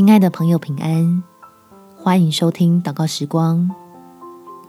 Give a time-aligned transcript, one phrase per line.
[0.00, 1.22] 亲爱的朋友，平安！
[1.94, 3.70] 欢迎收听祷告时光，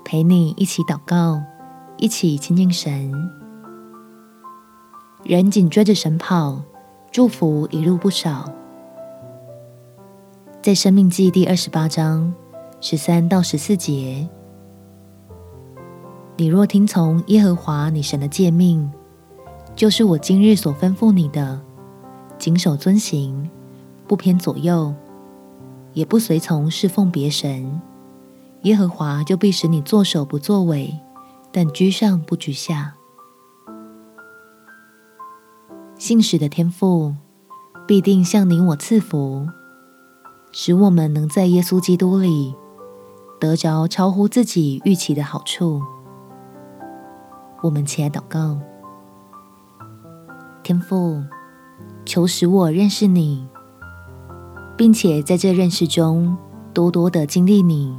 [0.03, 1.41] 陪你一起祷告，
[1.95, 3.13] 一起亲近神。
[5.23, 6.61] 人紧追着神跑，
[7.13, 8.51] 祝福一路不少。
[10.61, 12.33] 在生命记第二十八章
[12.81, 14.27] 十三到十四节，
[16.35, 18.91] 你若听从耶和华你神的诫命，
[19.77, 21.61] 就是我今日所吩咐你的，
[22.37, 23.49] 谨守遵行。
[24.05, 24.93] 不偏左右，
[25.93, 27.81] 也不随从侍奉别神，
[28.63, 30.97] 耶和华就必使你作首不作尾，
[31.51, 32.93] 但居上不居下。
[35.97, 37.15] 信使的天赋
[37.87, 39.47] 必定向你我赐福，
[40.51, 42.55] 使我们能在耶稣基督里
[43.39, 45.81] 得着超乎自己预期的好处。
[47.61, 48.57] 我们起来祷告，
[50.63, 51.21] 天父，
[52.05, 53.50] 求使我认识你。
[54.81, 56.35] 并且在这认识中，
[56.73, 57.95] 多多的经历你，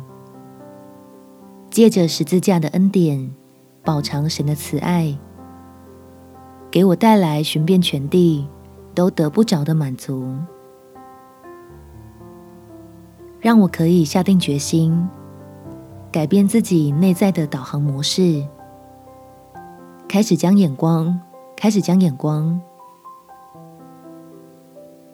[1.70, 3.32] 借着十字架的恩典，
[3.84, 5.16] 饱尝神的慈爱，
[6.72, 8.48] 给我带来寻遍全地
[8.96, 10.34] 都得不着的满足，
[13.38, 15.08] 让我可以下定决心，
[16.10, 18.44] 改变自己内在的导航模式，
[20.08, 21.20] 开始将眼光，
[21.56, 22.60] 开始将眼光，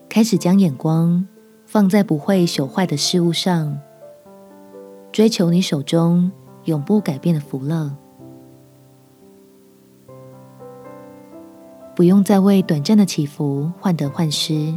[0.09, 1.29] 开始将眼光。
[1.71, 3.79] 放在不会朽坏的事物上，
[5.13, 6.33] 追求你手中
[6.65, 7.95] 永不改变的福乐，
[11.95, 14.75] 不用再为短暂的起伏患得患失，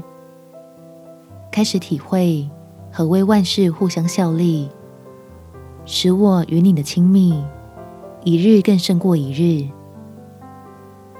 [1.49, 2.49] 开始体会
[2.91, 4.69] 何谓万事互相效力，
[5.85, 7.41] 使我与你的亲密
[8.25, 9.65] 一日更胜过一日，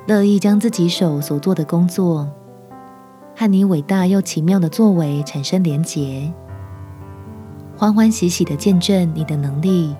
[0.05, 2.29] 乐意将自己手所做的工作。
[3.35, 6.31] 和你伟大又奇妙的作为产生连结，
[7.75, 9.95] 欢欢喜喜的见证你的能力，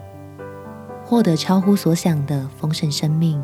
[1.04, 3.42] 获得超乎所想的丰盛生命。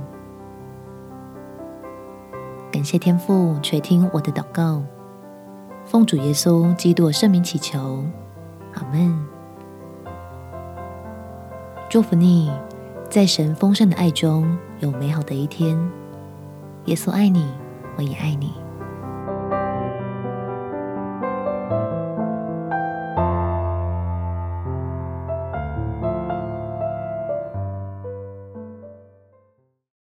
[2.72, 4.84] 感谢天父垂听我的祷告，
[5.84, 8.04] 奉主耶稣基督圣名祈求，
[8.76, 9.18] 阿门。
[11.90, 12.52] 祝福你，
[13.10, 15.76] 在神丰盛的爱中有美好的一天。
[16.86, 17.48] 耶稣爱你，
[17.98, 18.54] 我也爱你。